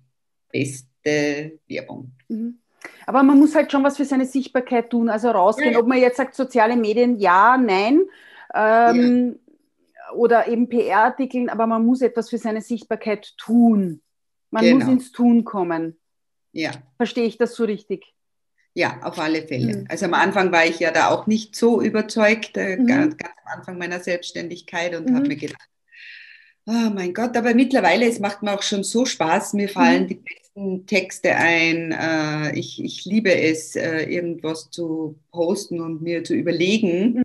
beste 0.50 1.58
Werbung. 1.66 2.12
Mhm. 2.28 2.58
Aber 3.06 3.22
man 3.22 3.38
muss 3.38 3.54
halt 3.54 3.72
schon 3.72 3.82
was 3.82 3.96
für 3.96 4.04
seine 4.04 4.26
Sichtbarkeit 4.26 4.90
tun, 4.90 5.08
also 5.08 5.30
rausgehen. 5.30 5.72
Ja. 5.72 5.78
Ob 5.78 5.86
man 5.86 5.96
jetzt 5.96 6.18
sagt, 6.18 6.34
soziale 6.34 6.76
Medien, 6.76 7.18
ja, 7.18 7.56
nein. 7.56 8.02
Ähm, 8.54 9.38
ja. 9.94 10.14
Oder 10.14 10.46
eben 10.46 10.68
PR-Artikeln, 10.68 11.48
aber 11.48 11.66
man 11.66 11.86
muss 11.86 12.02
etwas 12.02 12.28
für 12.28 12.36
seine 12.36 12.60
Sichtbarkeit 12.60 13.32
tun. 13.38 14.02
Man 14.50 14.64
genau. 14.64 14.76
muss 14.76 14.88
ins 14.92 15.12
Tun 15.12 15.42
kommen. 15.42 15.98
Ja. 16.52 16.72
Verstehe 16.98 17.24
ich 17.24 17.38
das 17.38 17.54
so 17.54 17.64
richtig? 17.64 18.12
Ja, 18.74 19.00
auf 19.02 19.18
alle 19.18 19.42
Fälle. 19.46 19.78
Mhm. 19.78 19.86
Also 19.88 20.06
am 20.06 20.14
Anfang 20.14 20.50
war 20.50 20.64
ich 20.64 20.80
ja 20.80 20.90
da 20.90 21.10
auch 21.10 21.26
nicht 21.26 21.54
so 21.54 21.82
überzeugt, 21.82 22.56
äh, 22.56 22.76
mhm. 22.76 22.86
ganz, 22.86 23.16
ganz, 23.16 23.34
am 23.44 23.58
Anfang 23.58 23.78
meiner 23.78 24.00
Selbstständigkeit 24.00 24.94
und 24.94 25.10
mhm. 25.10 25.16
habe 25.16 25.28
mir 25.28 25.36
gedacht, 25.36 25.68
oh 26.66 26.90
mein 26.94 27.12
Gott, 27.12 27.36
aber 27.36 27.54
mittlerweile, 27.54 28.06
es 28.06 28.18
macht 28.18 28.42
mir 28.42 28.54
auch 28.54 28.62
schon 28.62 28.82
so 28.82 29.04
Spaß, 29.04 29.52
mir 29.54 29.68
fallen 29.68 30.04
mhm. 30.04 30.08
die 30.08 30.14
besten 30.14 30.86
Texte 30.86 31.34
ein. 31.34 31.92
Äh, 31.92 32.58
ich, 32.58 32.82
ich 32.82 33.04
liebe 33.04 33.34
es, 33.34 33.76
äh, 33.76 34.04
irgendwas 34.04 34.70
zu 34.70 35.18
posten 35.32 35.80
und 35.80 36.00
mir 36.00 36.24
zu 36.24 36.34
überlegen 36.34 37.14
mhm. 37.14 37.24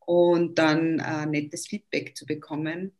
und 0.00 0.58
dann 0.58 0.96
nettes 1.30 1.68
Feedback 1.68 2.16
zu 2.16 2.26
bekommen. 2.26 2.92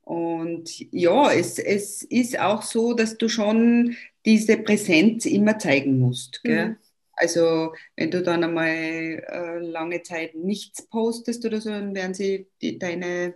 Und 0.00 0.70
ja, 0.92 1.32
es, 1.32 1.58
es 1.58 2.02
ist 2.04 2.38
auch 2.38 2.62
so, 2.62 2.94
dass 2.94 3.18
du 3.18 3.28
schon 3.28 3.96
diese 4.24 4.56
Präsenz 4.56 5.26
immer 5.26 5.58
zeigen 5.58 5.98
musst. 5.98 6.42
Gell? 6.44 6.68
Mhm. 6.68 6.76
Also 7.16 7.74
wenn 7.96 8.10
du 8.10 8.22
dann 8.22 8.44
einmal 8.44 8.68
äh, 8.68 9.58
lange 9.58 10.02
Zeit 10.02 10.34
nichts 10.34 10.86
postest 10.86 11.44
oder 11.46 11.60
so, 11.60 11.70
dann 11.70 11.94
werden 11.94 12.14
sie 12.14 12.46
die, 12.60 12.78
deine 12.78 13.34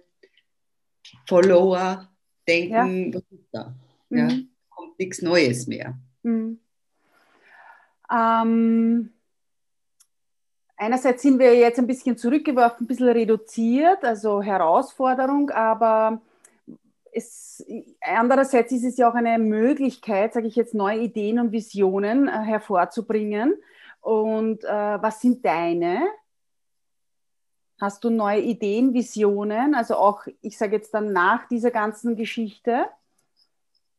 Follower 1.26 2.08
denken, 2.46 3.12
ja. 3.12 3.14
was 3.14 3.22
ist 3.30 3.48
da? 3.50 3.74
Mhm. 4.10 4.18
Ja, 4.18 4.28
kommt 4.68 4.98
nichts 4.98 5.22
Neues 5.22 5.66
mehr. 5.66 5.98
Mhm. 6.22 6.60
Ähm, 8.12 9.12
einerseits 10.76 11.22
sind 11.22 11.38
wir 11.38 11.54
jetzt 11.54 11.78
ein 11.78 11.86
bisschen 11.86 12.16
zurückgeworfen, 12.16 12.84
ein 12.84 12.86
bisschen 12.86 13.08
reduziert, 13.08 14.04
also 14.04 14.42
Herausforderung, 14.42 15.50
aber 15.50 16.20
es, 17.12 17.64
andererseits 18.00 18.72
ist 18.72 18.84
es 18.84 18.96
ja 18.96 19.10
auch 19.10 19.14
eine 19.14 19.38
Möglichkeit, 19.38 20.34
sage 20.34 20.46
ich 20.46 20.56
jetzt, 20.56 20.74
neue 20.74 21.00
Ideen 21.00 21.38
und 21.38 21.52
Visionen 21.52 22.28
äh, 22.28 22.32
hervorzubringen. 22.32 23.54
Und 24.00 24.64
äh, 24.64 24.68
was 24.68 25.20
sind 25.20 25.44
deine? 25.44 26.02
Hast 27.80 28.04
du 28.04 28.10
neue 28.10 28.40
Ideen, 28.40 28.92
Visionen? 28.92 29.74
Also 29.74 29.96
auch, 29.96 30.26
ich 30.42 30.58
sage 30.58 30.76
jetzt 30.76 30.92
dann 30.92 31.12
nach 31.12 31.48
dieser 31.48 31.70
ganzen 31.70 32.16
Geschichte? 32.16 32.86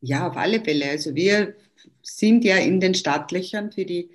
Ja, 0.02 0.28
auf 0.28 0.38
alle 0.38 0.62
Fälle. 0.64 0.90
Also 0.90 1.16
wir 1.16 1.56
sind 2.02 2.44
ja 2.44 2.58
in 2.58 2.80
den 2.80 2.94
Startlöchern 2.94 3.72
für 3.72 3.86
die 3.86 4.12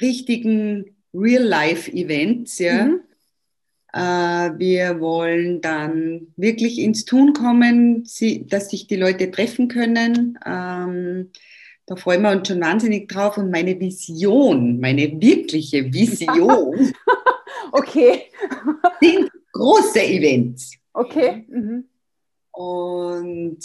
richtigen 0.00 0.96
Real-Life-Events. 1.14 2.58
Ja. 2.58 2.84
Mhm. 2.84 3.00
Äh, 3.92 3.98
wir 4.58 5.00
wollen 5.00 5.60
dann 5.60 6.28
wirklich 6.36 6.78
ins 6.78 7.04
Tun 7.04 7.34
kommen, 7.34 8.04
dass 8.48 8.70
sich 8.70 8.86
die 8.86 8.96
Leute 8.96 9.30
treffen 9.30 9.68
können. 9.68 10.38
Ähm, 10.46 11.30
da 11.86 11.96
freuen 11.96 12.22
wir 12.22 12.30
uns 12.30 12.48
schon 12.48 12.60
wahnsinnig 12.60 13.08
drauf. 13.08 13.36
Und 13.36 13.50
meine 13.50 13.78
Vision, 13.78 14.80
meine 14.80 15.20
wirkliche 15.20 15.92
Vision, 15.92 16.92
okay. 17.72 18.30
sind 19.00 19.30
große 19.52 20.02
Events. 20.02 20.72
Okay. 20.94 21.44
Mhm. 21.48 21.84
Und 22.52 23.58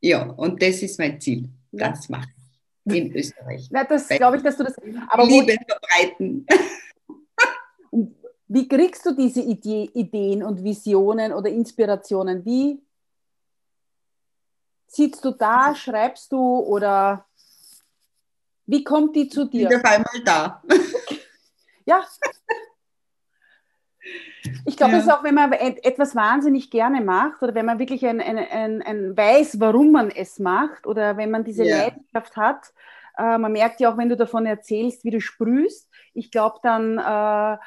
ja, 0.00 0.22
und 0.24 0.60
das 0.62 0.82
ist 0.82 0.98
mein 0.98 1.20
Ziel. 1.20 1.48
Das 1.70 2.08
mache 2.08 2.28
ich 2.84 2.94
in 2.94 3.14
Österreich. 3.14 3.68
Na, 3.70 3.84
das 3.84 4.08
glaube 4.08 4.36
ich, 4.36 4.42
dass 4.42 4.56
du 4.56 4.64
das. 4.64 4.74
Aber 5.08 5.24
Liebe 5.24 5.56
verbreiten. 5.66 6.46
Wie 8.54 8.68
kriegst 8.68 9.06
du 9.06 9.12
diese 9.14 9.40
Idee, 9.40 9.88
Ideen 9.94 10.42
und 10.42 10.62
Visionen 10.62 11.32
oder 11.32 11.48
Inspirationen? 11.48 12.44
Wie 12.44 12.82
sitzt 14.86 15.24
du 15.24 15.30
da, 15.30 15.74
schreibst 15.74 16.30
du 16.32 16.58
oder 16.58 17.24
wie 18.66 18.84
kommt 18.84 19.16
die 19.16 19.30
zu 19.30 19.46
dir? 19.46 19.62
Ich 19.62 19.68
bin 19.70 19.78
auf 19.78 19.84
einmal 19.84 20.24
da. 20.24 20.62
Ja. 21.84 22.04
Ich 24.66 24.76
glaube, 24.76 24.92
ja. 24.92 24.98
es 24.98 25.04
ist 25.04 25.10
auch, 25.10 25.24
wenn 25.24 25.34
man 25.34 25.50
etwas 25.52 26.14
wahnsinnig 26.14 26.70
gerne 26.70 27.00
macht 27.00 27.42
oder 27.42 27.56
wenn 27.56 27.66
man 27.66 27.80
wirklich 27.80 28.06
ein, 28.06 28.20
ein, 28.20 28.38
ein, 28.38 28.82
ein 28.82 29.16
weiß, 29.16 29.58
warum 29.58 29.90
man 29.90 30.12
es 30.12 30.38
macht 30.38 30.86
oder 30.86 31.16
wenn 31.16 31.32
man 31.32 31.42
diese 31.42 31.64
ja. 31.64 31.78
Leidenschaft 31.78 32.36
hat, 32.36 32.72
äh, 33.18 33.36
man 33.36 33.50
merkt 33.50 33.80
ja 33.80 33.92
auch, 33.92 33.98
wenn 33.98 34.10
du 34.10 34.16
davon 34.16 34.46
erzählst, 34.46 35.02
wie 35.02 35.10
du 35.10 35.20
sprühst, 35.20 35.88
ich 36.14 36.30
glaube, 36.30 36.60
dann 36.62 36.98
äh, 36.98 37.58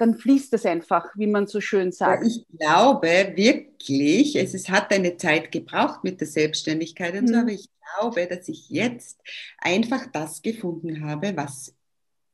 dann 0.00 0.16
fließt 0.16 0.54
es 0.54 0.64
einfach, 0.64 1.06
wie 1.14 1.26
man 1.26 1.46
so 1.46 1.60
schön 1.60 1.92
sagt. 1.92 2.24
Ja, 2.24 2.28
ich 2.28 2.46
glaube 2.58 3.32
wirklich, 3.36 4.36
es, 4.36 4.54
es 4.54 4.68
hat 4.70 4.92
eine 4.92 5.16
Zeit 5.16 5.52
gebraucht 5.52 6.04
mit 6.04 6.20
der 6.20 6.26
Selbstständigkeit 6.26 7.14
und 7.14 7.28
so, 7.28 7.34
mhm. 7.34 7.40
aber 7.40 7.50
ich 7.50 7.68
glaube, 7.98 8.26
dass 8.26 8.48
ich 8.48 8.70
jetzt 8.70 9.20
einfach 9.58 10.06
das 10.12 10.40
gefunden 10.40 11.04
habe, 11.04 11.36
was 11.36 11.74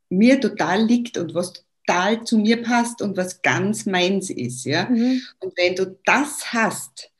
mir 0.08 0.40
total 0.40 0.84
liegt 0.84 1.18
und 1.18 1.34
was 1.34 1.64
total 1.86 2.24
zu 2.24 2.38
mir 2.38 2.62
passt 2.62 3.02
und 3.02 3.16
was 3.16 3.42
ganz 3.42 3.86
meins 3.86 4.30
ist. 4.30 4.64
Ja? 4.64 4.88
Mhm. 4.88 5.22
Und 5.40 5.56
wenn 5.56 5.74
du 5.74 5.96
das 6.04 6.52
hast, 6.52 7.10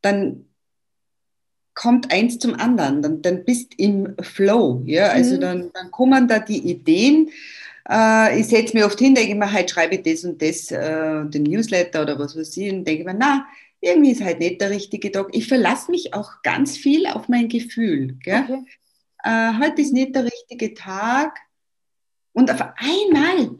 dann 0.00 0.46
kommt 1.74 2.12
eins 2.12 2.38
zum 2.38 2.54
anderen, 2.54 3.02
dann, 3.02 3.22
dann 3.22 3.44
bist 3.44 3.74
im 3.78 4.16
Flow. 4.20 4.82
Ja? 4.84 5.08
Also 5.08 5.36
mhm. 5.36 5.40
dann, 5.40 5.70
dann 5.72 5.90
kommen 5.90 6.28
da 6.28 6.38
die 6.38 6.70
Ideen 6.70 7.30
äh, 7.88 8.38
ich 8.38 8.46
setze 8.46 8.76
mir 8.76 8.86
oft 8.86 8.98
hin, 8.98 9.14
denke 9.14 9.34
mir, 9.34 9.52
heute 9.52 9.72
schreibe 9.72 9.96
ich 9.96 10.02
das 10.02 10.24
und 10.24 10.40
das, 10.40 10.70
äh, 10.70 11.24
den 11.26 11.42
Newsletter 11.44 12.02
oder 12.02 12.18
was 12.18 12.36
weiß 12.36 12.56
ich, 12.56 12.72
und 12.72 12.84
denke 12.84 13.04
mir, 13.04 13.14
na, 13.14 13.46
irgendwie 13.80 14.12
ist 14.12 14.22
halt 14.22 14.38
nicht 14.38 14.60
der 14.60 14.70
richtige 14.70 15.10
Tag. 15.10 15.28
Ich 15.32 15.48
verlasse 15.48 15.90
mich 15.90 16.14
auch 16.14 16.42
ganz 16.42 16.76
viel 16.76 17.06
auf 17.06 17.28
mein 17.28 17.48
Gefühl. 17.48 18.16
Gell? 18.22 18.44
Okay. 18.44 18.64
Äh, 19.24 19.58
heute 19.60 19.82
ist 19.82 19.92
nicht 19.92 20.14
der 20.14 20.24
richtige 20.24 20.74
Tag. 20.74 21.36
Und 22.32 22.50
auf 22.50 22.62
einmal 22.76 23.58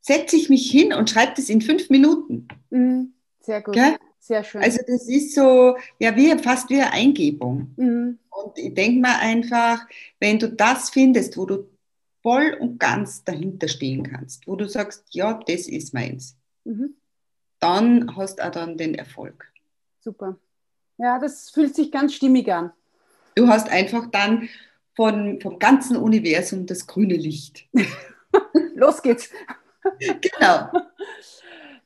setze 0.00 0.36
ich 0.36 0.48
mich 0.48 0.70
hin 0.70 0.92
und 0.92 1.10
schreibe 1.10 1.32
das 1.36 1.48
in 1.48 1.60
fünf 1.60 1.90
Minuten. 1.90 2.46
Mhm. 2.70 3.12
Sehr 3.40 3.60
gut. 3.60 3.74
Gell? 3.74 3.96
Sehr 4.20 4.42
schön. 4.42 4.62
Also 4.62 4.78
das 4.86 5.08
ist 5.08 5.34
so, 5.34 5.76
ja, 5.98 6.16
wie, 6.16 6.36
fast 6.38 6.70
wie 6.70 6.80
eine 6.80 6.92
Eingebung. 6.92 7.72
Mhm. 7.76 8.18
Und 8.30 8.58
ich 8.58 8.74
denke 8.74 9.00
mir 9.00 9.18
einfach, 9.18 9.86
wenn 10.20 10.38
du 10.38 10.48
das 10.48 10.90
findest, 10.90 11.36
wo 11.36 11.46
du 11.46 11.68
voll 12.26 12.56
und 12.58 12.80
ganz 12.80 13.22
dahinter 13.22 13.68
stehen 13.68 14.02
kannst, 14.02 14.48
wo 14.48 14.56
du 14.56 14.68
sagst, 14.68 15.04
ja, 15.10 15.38
das 15.46 15.68
ist 15.68 15.94
meins, 15.94 16.36
mhm. 16.64 16.96
dann 17.60 18.16
hast 18.16 18.40
du 18.40 18.44
auch 18.44 18.50
dann 18.50 18.76
den 18.76 18.96
Erfolg. 18.96 19.46
Super. 20.00 20.36
Ja, 20.98 21.20
das 21.20 21.50
fühlt 21.50 21.76
sich 21.76 21.92
ganz 21.92 22.14
stimmig 22.14 22.52
an. 22.52 22.72
Du 23.36 23.46
hast 23.46 23.70
einfach 23.70 24.10
dann 24.10 24.48
von, 24.96 25.40
vom 25.40 25.60
ganzen 25.60 25.98
Universum 25.98 26.66
das 26.66 26.88
grüne 26.88 27.14
Licht. 27.14 27.68
Los 28.74 29.02
geht's. 29.02 29.30
Genau. 30.00 30.68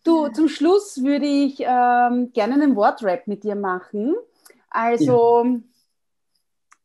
Du, 0.05 0.29
zum 0.29 0.49
Schluss 0.49 1.05
würde 1.05 1.27
ich 1.27 1.61
ähm, 1.61 2.33
gerne 2.33 2.55
einen 2.55 2.77
Wortrap 2.77 3.27
mit 3.27 3.45
dir 3.45 3.57
machen. 3.57 4.15
Also. 4.71 5.61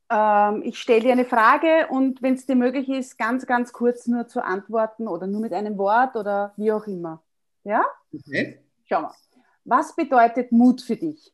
Ähm, 0.09 0.61
ich 0.63 0.79
stelle 0.79 1.01
dir 1.01 1.11
eine 1.11 1.25
Frage 1.25 1.87
und 1.89 2.21
wenn 2.21 2.35
es 2.35 2.45
dir 2.45 2.55
möglich 2.55 2.89
ist, 2.89 3.17
ganz, 3.17 3.45
ganz 3.45 3.73
kurz 3.73 4.07
nur 4.07 4.27
zu 4.27 4.43
antworten 4.43 5.07
oder 5.07 5.27
nur 5.27 5.41
mit 5.41 5.53
einem 5.53 5.77
Wort 5.77 6.15
oder 6.15 6.53
wie 6.57 6.71
auch 6.71 6.85
immer. 6.87 7.23
Ja? 7.63 7.83
Okay. 8.13 8.59
Schau 8.85 9.01
mal. 9.01 9.15
Was 9.63 9.95
bedeutet 9.95 10.51
Mut 10.51 10.81
für 10.81 10.95
dich? 10.95 11.33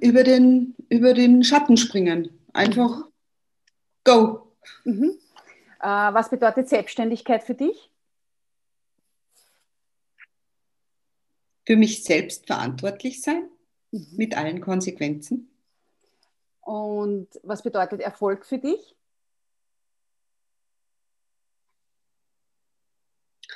Über 0.00 0.24
den, 0.24 0.74
über 0.88 1.14
den 1.14 1.44
Schatten 1.44 1.76
springen. 1.76 2.44
Einfach 2.52 3.04
go. 4.02 4.52
Mhm. 4.84 5.16
Äh, 5.80 5.86
was 5.86 6.28
bedeutet 6.30 6.68
Selbstständigkeit 6.68 7.44
für 7.44 7.54
dich? 7.54 7.90
Für 11.68 11.76
mich 11.76 12.02
selbst 12.02 12.46
verantwortlich 12.46 13.20
sein, 13.20 13.46
mhm. 13.90 14.06
mit 14.16 14.34
allen 14.34 14.62
Konsequenzen. 14.62 15.50
Und 16.62 17.28
was 17.42 17.62
bedeutet 17.62 18.00
Erfolg 18.00 18.46
für 18.46 18.56
dich? 18.56 18.96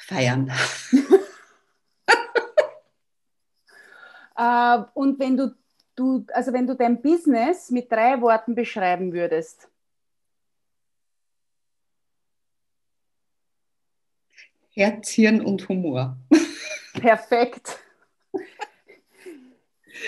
Feiern. 0.03 0.53
äh, 4.37 4.79
und 4.93 5.19
wenn 5.19 5.39
du, 5.39 5.57
du, 5.97 6.27
also 6.35 6.53
wenn 6.53 6.67
du 6.67 6.77
dein 6.77 7.01
Business 7.01 7.71
mit 7.71 7.91
drei 7.91 8.21
Worten 8.21 8.55
beschreiben 8.55 9.15
würdest, 9.15 9.71
Herz, 14.75 15.09
Hirn 15.09 15.41
und 15.41 15.67
Humor. 15.71 16.19
Perfekt. 16.93 17.82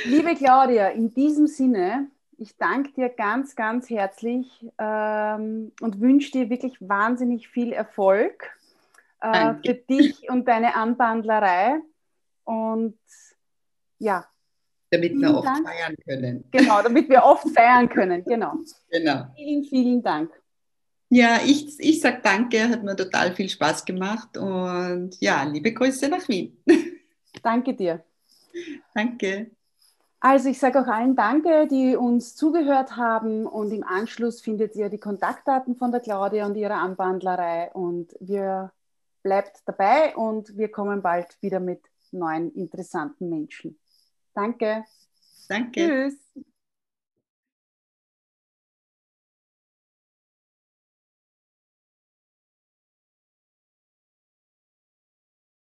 Liebe 0.04 0.34
Claudia, 0.34 0.88
in 0.88 1.12
diesem 1.14 1.46
Sinne, 1.46 2.08
ich 2.38 2.56
danke 2.56 2.92
dir 2.92 3.08
ganz, 3.08 3.54
ganz 3.54 3.88
herzlich 3.88 4.66
ähm, 4.78 5.72
und 5.80 6.00
wünsche 6.00 6.32
dir 6.32 6.50
wirklich 6.50 6.76
wahnsinnig 6.80 7.48
viel 7.48 7.72
Erfolg 7.72 8.50
äh, 9.20 9.54
für 9.64 9.74
dich 9.74 10.28
und 10.28 10.46
deine 10.48 10.74
Anbandlerei. 10.74 11.80
Und 12.44 12.98
ja. 13.98 14.26
Damit 14.90 15.14
wir 15.18 15.34
oft 15.34 15.46
Dank. 15.46 15.66
feiern 15.66 15.96
können. 16.06 16.44
Genau, 16.50 16.82
damit 16.82 17.08
wir 17.08 17.24
oft 17.24 17.48
feiern 17.50 17.88
können. 17.88 18.24
Genau. 18.24 18.54
genau. 18.90 19.26
Vielen, 19.36 19.64
vielen 19.64 20.02
Dank. 20.02 20.30
Ja, 21.08 21.38
ich, 21.44 21.78
ich 21.78 22.00
sage 22.00 22.20
danke, 22.22 22.68
hat 22.68 22.82
mir 22.82 22.96
total 22.96 23.34
viel 23.34 23.48
Spaß 23.48 23.84
gemacht 23.84 24.36
und 24.36 25.16
ja, 25.20 25.44
liebe 25.44 25.72
Grüße 25.72 26.08
nach 26.08 26.28
Wien. 26.28 26.56
Danke 27.42 27.74
dir. 27.74 28.02
Danke. 28.94 29.50
Also 30.26 30.48
ich 30.48 30.58
sage 30.58 30.80
auch 30.80 30.86
allen 30.86 31.16
Danke, 31.16 31.66
die 31.66 31.96
uns 31.96 32.34
zugehört 32.34 32.96
haben 32.96 33.46
und 33.46 33.70
im 33.72 33.84
Anschluss 33.84 34.40
findet 34.40 34.74
ihr 34.74 34.88
die 34.88 34.96
Kontaktdaten 34.96 35.76
von 35.76 35.92
der 35.92 36.00
Claudia 36.00 36.46
und 36.46 36.56
ihrer 36.56 36.76
Anwandlerei 36.76 37.70
und 37.74 38.16
wir 38.20 38.72
bleibt 39.22 39.60
dabei 39.66 40.16
und 40.16 40.56
wir 40.56 40.70
kommen 40.70 41.02
bald 41.02 41.36
wieder 41.42 41.60
mit 41.60 41.82
neuen 42.10 42.50
interessanten 42.54 43.28
Menschen. 43.28 43.78
Danke. 44.32 44.86
Danke. 45.46 45.80
Tschüss. 45.80 46.23